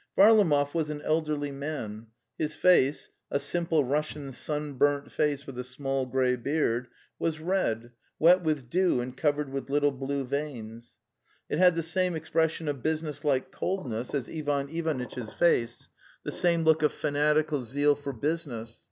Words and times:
Varlamov 0.17 0.73
was 0.73 0.89
an 0.89 1.03
elderly 1.03 1.51
man. 1.51 2.07
His 2.35 2.55
face, 2.55 3.09
a 3.29 3.37
simple 3.39 3.83
Russian 3.83 4.31
sunburnt 4.31 5.11
face 5.11 5.45
with 5.45 5.59
a 5.59 5.63
small 5.63 6.07
grey 6.07 6.35
beard, 6.35 6.87
was 7.19 7.39
red, 7.39 7.91
wet 8.17 8.41
with 8.41 8.67
dew 8.67 8.99
and 8.99 9.15
covered 9.15 9.49
with 9.53 9.69
little 9.69 9.91
blue 9.91 10.23
veins; 10.23 10.97
it 11.51 11.59
had 11.59 11.75
the 11.75 11.83
same 11.83 12.15
expression 12.15 12.67
of 12.67 12.77
busi 12.77 13.03
nesslike 13.03 13.51
coldness 13.51 14.15
as 14.15 14.27
Ivan 14.27 14.69
Ivanitch's 14.69 15.33
face, 15.33 15.87
the 16.23 16.31
same 16.31 16.63
look 16.63 16.81
of 16.81 16.91
fanatical 16.91 17.63
zeal 17.63 17.93
for 17.93 18.11
business. 18.11 18.79